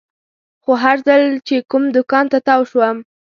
خو 0.63 0.71
هر 0.83 0.97
ځل 1.07 1.23
چې 1.47 1.55
کوم 1.71 1.83
دوکان 1.95 2.25
ته 2.31 2.37
تاو 2.47 2.61
شوم. 2.71 2.97